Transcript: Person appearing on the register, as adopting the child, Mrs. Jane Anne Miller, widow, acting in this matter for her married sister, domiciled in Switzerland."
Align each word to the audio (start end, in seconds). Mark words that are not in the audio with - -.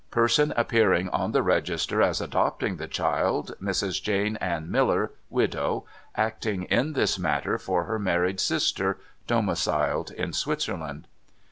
Person 0.09 0.51
appearing 0.57 1.09
on 1.09 1.31
the 1.31 1.43
register, 1.43 2.01
as 2.01 2.19
adopting 2.21 2.77
the 2.77 2.87
child, 2.87 3.53
Mrs. 3.61 4.01
Jane 4.01 4.35
Anne 4.37 4.71
Miller, 4.71 5.11
widow, 5.29 5.85
acting 6.15 6.63
in 6.63 6.93
this 6.93 7.19
matter 7.19 7.59
for 7.59 7.83
her 7.83 7.99
married 7.99 8.39
sister, 8.39 8.97
domiciled 9.27 10.09
in 10.09 10.33
Switzerland." 10.33 11.07